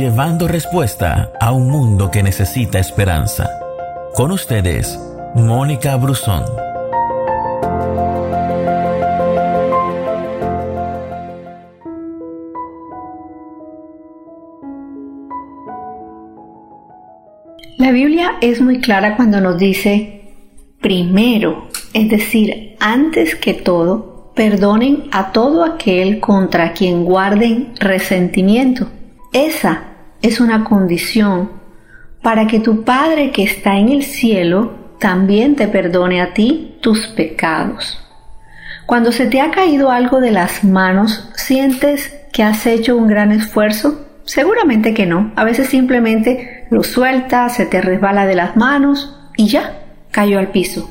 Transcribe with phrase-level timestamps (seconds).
[0.00, 3.50] llevando respuesta a un mundo que necesita esperanza.
[4.14, 4.98] Con ustedes,
[5.34, 6.42] Mónica Brusón.
[17.76, 20.22] La Biblia es muy clara cuando nos dice,
[20.80, 28.88] primero, es decir, antes que todo, perdonen a todo aquel contra quien guarden resentimiento.
[29.34, 29.89] Esa
[30.22, 31.50] es una condición
[32.22, 37.06] para que tu Padre que está en el cielo también te perdone a ti tus
[37.08, 37.98] pecados.
[38.86, 43.32] Cuando se te ha caído algo de las manos, ¿sientes que has hecho un gran
[43.32, 44.06] esfuerzo?
[44.24, 45.32] Seguramente que no.
[45.36, 50.48] A veces simplemente lo sueltas, se te resbala de las manos y ya, cayó al
[50.48, 50.90] piso.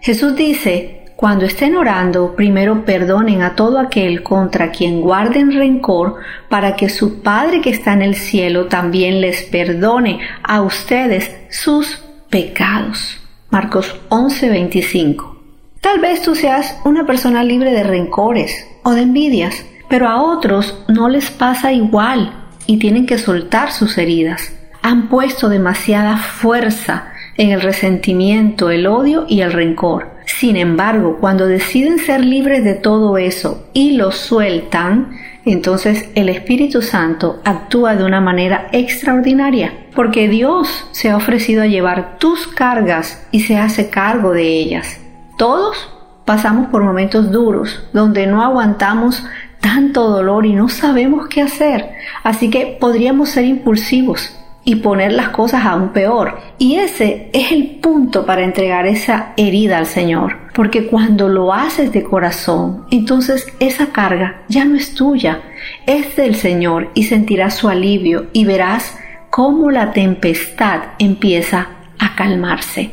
[0.00, 6.14] Jesús dice, cuando estén orando, primero perdonen a todo aquel contra quien guarden rencor,
[6.48, 12.04] para que su Padre que está en el cielo también les perdone a ustedes sus
[12.30, 13.18] pecados.
[13.50, 15.36] Marcos 11:25.
[15.80, 20.84] Tal vez tú seas una persona libre de rencores o de envidias, pero a otros
[20.86, 22.32] no les pasa igual
[22.64, 24.52] y tienen que soltar sus heridas.
[24.82, 30.17] Han puesto demasiada fuerza en el resentimiento, el odio y el rencor.
[30.38, 36.80] Sin embargo, cuando deciden ser libres de todo eso y lo sueltan, entonces el Espíritu
[36.80, 43.26] Santo actúa de una manera extraordinaria, porque Dios se ha ofrecido a llevar tus cargas
[43.32, 45.00] y se hace cargo de ellas.
[45.36, 45.92] Todos
[46.24, 49.26] pasamos por momentos duros, donde no aguantamos
[49.60, 51.90] tanto dolor y no sabemos qué hacer.
[52.22, 54.37] Así que podríamos ser impulsivos
[54.68, 56.38] y poner las cosas aún peor.
[56.58, 60.36] Y ese es el punto para entregar esa herida al Señor.
[60.52, 65.40] Porque cuando lo haces de corazón, entonces esa carga ya no es tuya,
[65.86, 68.98] es del Señor y sentirás su alivio y verás
[69.30, 71.68] cómo la tempestad empieza
[71.98, 72.90] a calmarse.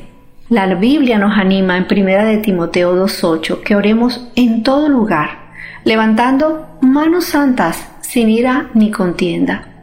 [0.47, 5.43] La Biblia nos anima en 1 de Timoteo 2.8 que oremos en todo lugar
[5.83, 9.74] levantando manos santas sin ira ni contienda.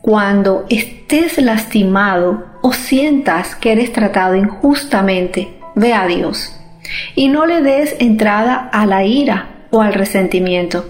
[0.00, 6.56] Cuando estés lastimado o sientas que eres tratado injustamente, ve a Dios
[7.14, 10.86] y no le des entrada a la ira o al resentimiento.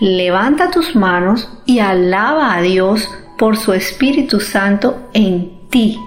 [0.00, 5.98] Levanta tus manos y alaba a Dios por su Espíritu Santo en ti.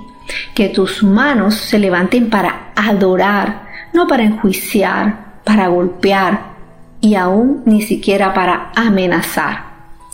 [0.53, 6.55] Que tus manos se levanten para adorar, no para enjuiciar, para golpear,
[7.01, 9.65] y aún ni siquiera para amenazar.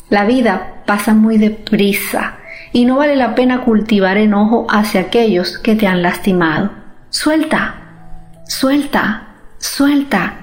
[0.09, 2.35] La vida pasa muy deprisa
[2.73, 6.69] y no vale la pena cultivar enojo hacia aquellos que te han lastimado.
[7.09, 7.75] Suelta,
[8.45, 10.33] suelta, suelta.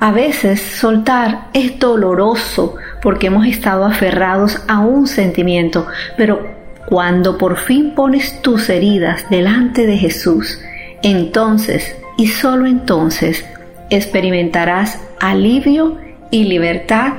[0.00, 5.86] A veces soltar es doloroso porque hemos estado aferrados a un sentimiento,
[6.16, 6.40] pero
[6.86, 10.58] cuando por fin pones tus heridas delante de Jesús,
[11.02, 13.44] entonces y solo entonces
[13.90, 15.98] experimentarás alivio
[16.30, 17.12] y libertad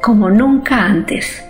[0.00, 1.49] como nunca antes.